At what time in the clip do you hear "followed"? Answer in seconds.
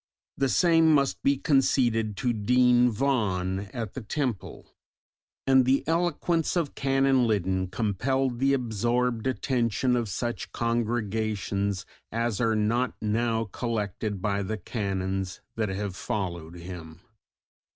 15.95-16.55